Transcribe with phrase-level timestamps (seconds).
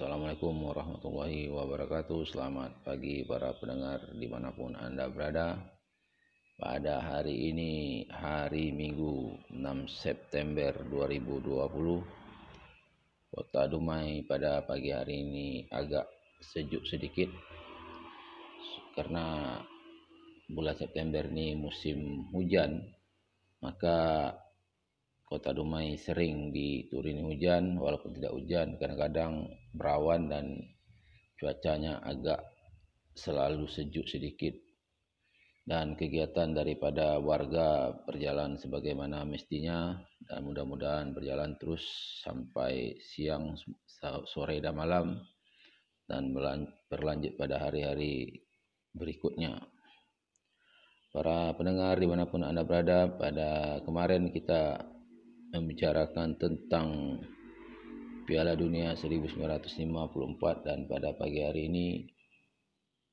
[0.00, 2.32] Assalamualaikum warahmatullahi wabarakatuh.
[2.32, 5.60] Selamat pagi para pendengar di mana pun Anda berada.
[6.56, 9.60] Pada hari ini hari Minggu 6
[9.92, 11.52] September 2020
[13.28, 16.08] Kota Dumai pada pagi hari ini agak
[16.48, 17.28] sejuk sedikit.
[18.96, 19.60] Karena
[20.48, 22.88] bulan September ini musim hujan
[23.60, 24.32] Maka
[25.30, 30.58] Kota Dumai sering diturini hujan, walaupun tidak hujan, kadang-kadang berawan dan
[31.38, 32.42] cuacanya agak
[33.14, 34.58] selalu sejuk sedikit.
[35.62, 41.86] Dan kegiatan daripada warga berjalan sebagaimana mestinya dan mudah-mudahan berjalan terus
[42.26, 43.54] sampai siang,
[44.26, 45.14] sore dan malam
[46.10, 46.34] dan
[46.90, 48.34] berlanjut pada hari-hari
[48.98, 49.62] berikutnya.
[51.14, 54.90] Para pendengar di mana pun Anda berada, pada kemarin kita
[55.50, 57.18] membicarakan tentang
[58.30, 59.82] Piala Dunia 1954
[60.62, 62.06] dan pada pagi hari ini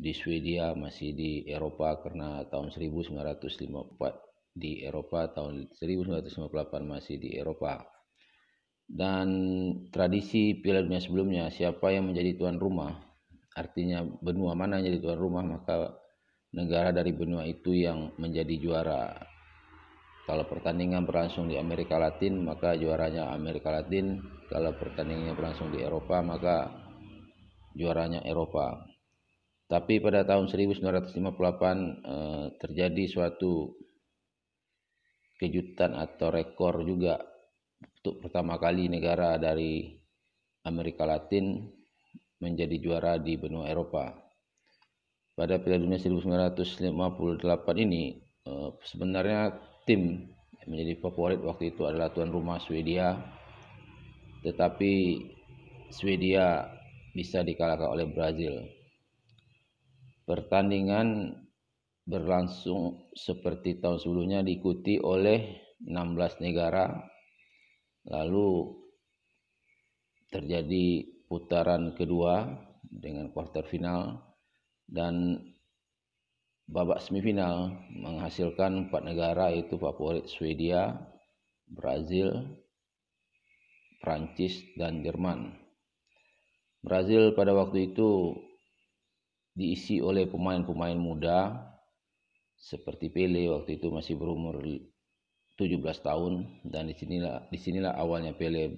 [0.00, 6.38] di Swedia masih di Eropa karena tahun 1954 di Eropa tahun 1958
[6.86, 7.99] masih di Eropa
[8.90, 9.28] dan
[9.94, 12.90] tradisi Piala Dunia sebelumnya siapa yang menjadi tuan rumah?
[13.54, 15.94] Artinya benua mana yang jadi tuan rumah maka
[16.50, 19.14] negara dari benua itu yang menjadi juara.
[20.26, 24.18] Kalau pertandingan berlangsung di Amerika Latin maka juaranya Amerika Latin.
[24.50, 26.70] Kalau pertandingannya berlangsung di Eropa maka
[27.78, 28.74] juaranya Eropa.
[29.70, 33.70] Tapi pada tahun 1958 eh, terjadi suatu
[35.38, 37.29] kejutan atau rekor juga
[37.80, 39.92] untuk pertama kali negara dari
[40.64, 41.68] Amerika Latin
[42.40, 44.16] menjadi juara di benua Eropa.
[45.36, 49.56] Pada Piala Dunia 1958 ini eh, sebenarnya
[49.88, 50.28] tim
[50.60, 53.16] yang menjadi favorit waktu itu adalah tuan rumah Swedia.
[54.44, 54.92] Tetapi
[55.92, 56.68] Swedia
[57.12, 58.64] bisa dikalahkan oleh Brazil.
[60.24, 61.36] Pertandingan
[62.08, 67.10] berlangsung seperti tahun sebelumnya diikuti oleh 16 negara
[68.08, 68.80] Lalu
[70.32, 72.48] terjadi putaran kedua
[72.86, 74.18] dengan kuarter final
[74.86, 75.38] dan
[76.70, 80.96] babak semifinal menghasilkan empat negara yaitu favorit Swedia,
[81.66, 82.58] Brazil,
[83.98, 85.54] Prancis dan Jerman.
[86.80, 88.32] Brazil pada waktu itu
[89.52, 91.68] diisi oleh pemain-pemain muda
[92.56, 94.64] seperti Pele waktu itu masih berumur
[95.60, 98.72] 17 tahun dan di sinilah di sinilah awalnya Pele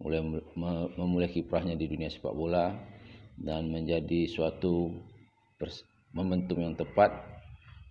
[0.00, 0.24] mulai
[0.96, 2.72] memulai kiprahnya di dunia sepak bola
[3.36, 4.96] dan menjadi suatu
[6.16, 7.12] momentum yang tepat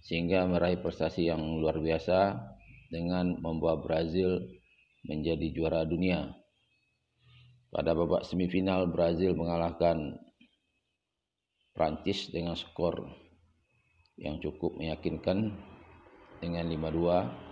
[0.01, 2.33] sehingga meraih prestasi yang luar biasa
[2.89, 4.41] dengan membawa Brazil
[5.05, 6.33] menjadi juara dunia.
[7.69, 10.17] Pada babak semifinal Brazil mengalahkan
[11.77, 13.05] Prancis dengan skor
[14.17, 15.53] yang cukup meyakinkan
[16.41, 17.48] dengan 5-2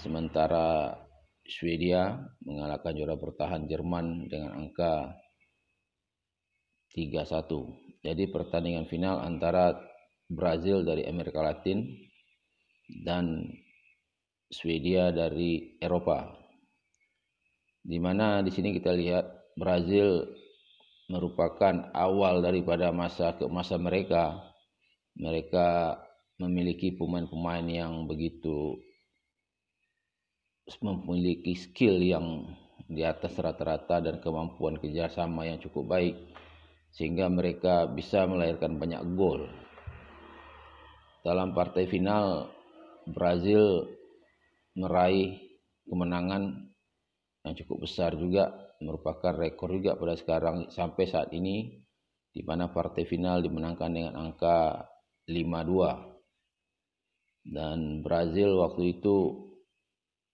[0.00, 0.96] Sementara
[1.42, 2.16] Swedia
[2.46, 5.12] mengalahkan juara bertahan Jerman dengan angka
[6.94, 8.04] 3-1.
[8.04, 9.74] Jadi pertandingan final antara
[10.30, 11.84] Brazil dari Amerika Latin
[13.04, 13.48] dan
[14.52, 16.30] Swedia dari Eropa.
[17.82, 20.24] Di mana di sini kita lihat Brazil
[21.10, 24.38] merupakan awal daripada masa ke masa mereka.
[25.18, 25.98] Mereka
[26.40, 28.80] memiliki pemain-pemain yang begitu
[30.80, 32.46] memiliki skill yang
[32.86, 36.16] di atas rata-rata dan kemampuan kerjasama yang cukup baik
[36.92, 39.48] sehingga mereka bisa melahirkan banyak gol.
[41.24, 42.52] Dalam partai final
[43.08, 43.88] Brazil
[44.76, 45.40] meraih
[45.88, 46.68] kemenangan
[47.42, 51.82] yang cukup besar juga merupakan rekor juga pada sekarang sampai saat ini
[52.32, 54.88] di mana partai final dimenangkan dengan angka
[55.28, 59.51] 5-2 dan Brazil waktu itu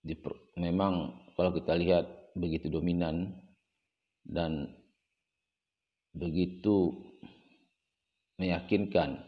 [0.09, 0.17] di,
[0.57, 3.37] memang kalau kita lihat begitu dominan
[4.25, 4.73] dan
[6.17, 6.97] begitu
[8.41, 9.21] meyakinkan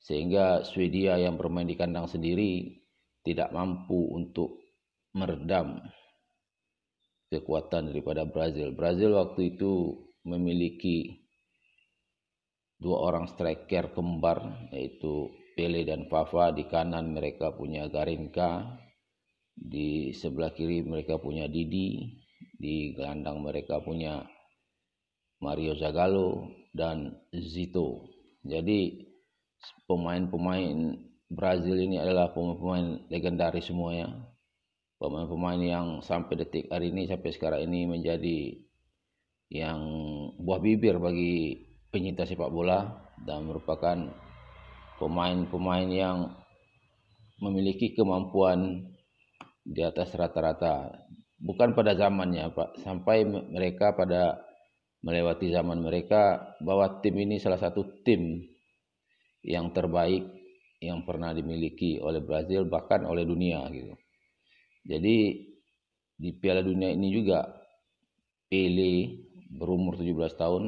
[0.00, 2.78] sehingga Swedia yang bermain di kandang sendiri
[3.26, 4.62] tidak mampu untuk
[5.12, 5.82] meredam
[7.28, 8.72] kekuatan daripada Brazil.
[8.72, 11.20] Brazil waktu itu memiliki
[12.80, 18.80] dua orang striker kembar yaitu Pele dan Pava di kanan mereka punya Garinka
[19.60, 22.08] di sebelah kiri mereka punya Didi,
[22.56, 24.24] di gelandang mereka punya
[25.44, 28.08] Mario Zagallo dan Zito.
[28.40, 29.04] Jadi
[29.84, 30.96] pemain-pemain
[31.28, 34.08] Brazil ini adalah pemain-pemain legendaris semuanya.
[35.00, 38.60] Pemain-pemain yang sampai detik hari ini sampai sekarang ini menjadi
[39.48, 39.80] yang
[40.36, 41.56] buah bibir bagi
[41.88, 43.96] penyinta sepak bola dan merupakan
[45.00, 46.18] pemain-pemain yang
[47.40, 48.92] memiliki kemampuan
[49.64, 50.90] di atas rata-rata.
[51.40, 54.40] Bukan pada zamannya, Pak, sampai mereka pada
[55.00, 58.44] melewati zaman mereka bahwa tim ini salah satu tim
[59.40, 60.28] yang terbaik
[60.80, 63.96] yang pernah dimiliki oleh Brazil bahkan oleh dunia gitu.
[64.84, 65.16] Jadi
[66.20, 67.48] di Piala Dunia ini juga
[68.48, 70.64] Pele berumur 17 tahun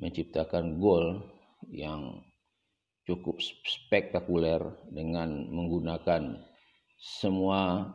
[0.00, 1.20] menciptakan gol
[1.68, 2.24] yang
[3.04, 6.40] cukup spektakuler dengan menggunakan
[7.00, 7.92] semua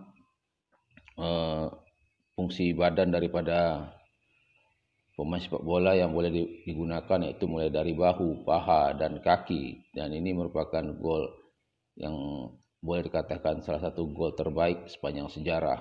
[1.19, 1.67] uh,
[2.35, 3.91] fungsi badan daripada
[5.15, 6.31] pemain sepak bola yang boleh
[6.67, 9.91] digunakan yaitu mulai dari bahu, paha, dan kaki.
[9.95, 11.31] Dan ini merupakan gol
[11.95, 12.15] yang
[12.83, 15.79] boleh dikatakan salah satu gol terbaik sepanjang sejarah.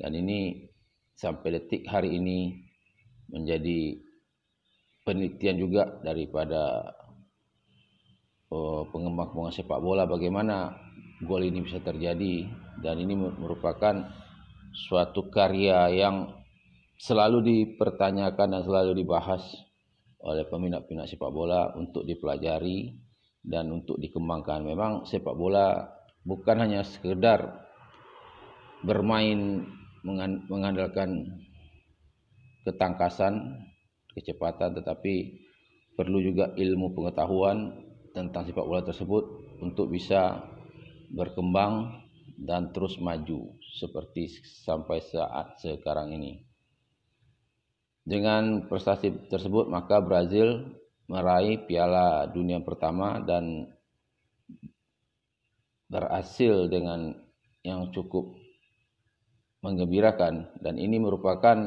[0.00, 0.68] Dan ini
[1.16, 2.56] sampai detik hari ini
[3.28, 4.00] menjadi
[5.04, 6.92] penelitian juga daripada
[8.50, 10.76] uh, pengembang-pengembang sepak bola bagaimana
[11.24, 12.44] gol ini bisa terjadi
[12.84, 14.04] dan ini merupakan
[14.76, 16.36] suatu karya yang
[17.00, 19.40] selalu dipertanyakan dan selalu dibahas
[20.20, 22.92] oleh peminat-peminat sepak bola untuk dipelajari
[23.40, 24.60] dan untuk dikembangkan.
[24.68, 25.80] Memang sepak bola
[26.26, 27.64] bukan hanya sekedar
[28.84, 29.64] bermain
[30.50, 31.24] mengandalkan
[32.68, 33.64] ketangkasan,
[34.12, 35.40] kecepatan, tetapi
[35.96, 37.72] perlu juga ilmu pengetahuan
[38.12, 39.24] tentang sepak bola tersebut
[39.64, 40.42] untuk bisa
[41.14, 42.02] berkembang
[42.36, 44.32] dan terus maju seperti
[44.64, 46.40] sampai saat sekarang ini.
[48.06, 50.72] Dengan prestasi tersebut maka Brazil
[51.06, 53.70] meraih piala dunia pertama dan
[55.86, 57.14] berhasil dengan
[57.62, 58.34] yang cukup
[59.62, 61.58] menggembirakan dan ini merupakan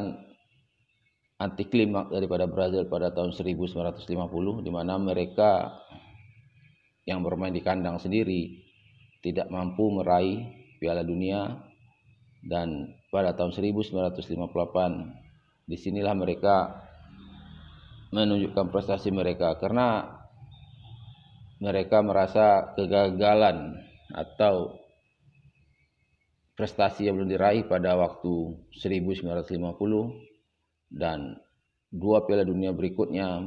[1.40, 5.72] anti klimaks daripada Brazil pada tahun 1950 di mana mereka
[7.08, 8.60] yang bermain di kandang sendiri
[9.24, 10.48] tidak mampu meraih
[10.80, 11.69] piala dunia
[12.44, 16.88] dan pada tahun 1958 di sinilah mereka
[18.10, 19.54] menunjukkan prestasi mereka.
[19.60, 20.18] Karena
[21.60, 23.76] mereka merasa kegagalan
[24.16, 24.80] atau
[26.56, 31.40] prestasi yang belum diraih pada waktu 1950 dan
[31.94, 33.40] dua piala dunia berikutnya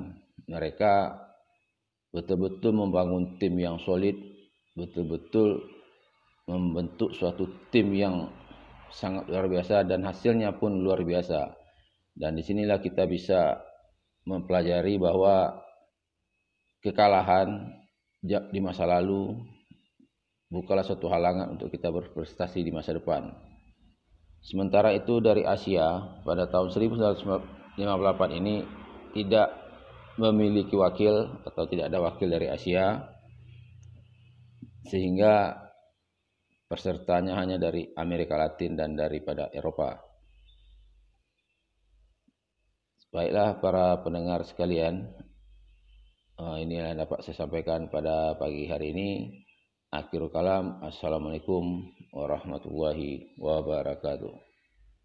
[0.48, 1.20] mereka
[2.14, 4.16] betul-betul membangun tim yang solid
[4.72, 5.60] betul-betul
[6.48, 8.32] membentuk suatu tim yang
[8.92, 11.62] sangat luar biasa dan hasilnya pun luar biasa
[12.12, 13.56] dan di sinilah kita bisa
[14.28, 15.56] mempelajari bahwa
[16.84, 17.72] kekalahan
[18.22, 19.34] di masa lalu
[20.52, 23.32] bukanlah suatu halangan untuk kita berprestasi di masa depan.
[24.42, 28.66] Sementara itu dari Asia pada tahun 1958 ini
[29.16, 29.48] tidak
[30.20, 33.08] memiliki wakil atau tidak ada wakil dari Asia
[34.92, 35.56] sehingga
[36.72, 40.00] pesertanya hanya dari Amerika Latin dan daripada Eropa.
[43.12, 45.04] Baiklah para pendengar sekalian,
[46.40, 49.10] uh, inilah yang dapat saya sampaikan pada pagi hari ini.
[49.92, 54.51] Akhirul kalam, Assalamualaikum warahmatullahi wabarakatuh.